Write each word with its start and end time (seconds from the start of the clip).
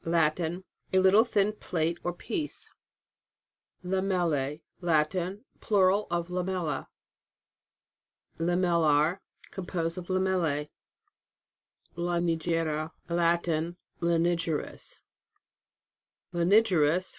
Latin. 0.03 0.63
A 0.91 0.97
little 0.97 1.23
thin 1.23 1.53
plate 1.53 1.99
or 2.03 2.11
piece. 2.11 2.71
LAMELLAE. 3.83 4.63
Latin. 4.81 5.45
Plural 5.59 6.07
of 6.09 6.29
Lamella. 6.29 6.87
LAMELLAR. 8.39 9.19
Composed 9.51 9.99
of 9.99 10.07
Lamellae. 10.07 10.69
LANIGERA. 11.95 12.91
Latin. 13.09 13.77
Lanigerous. 13.99 14.97
LANIGEROUS. 16.33 17.05